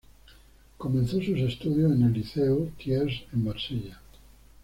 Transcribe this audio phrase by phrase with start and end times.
[0.79, 3.99] Comenzó sus estudios en el liceo Thiers en Marsella.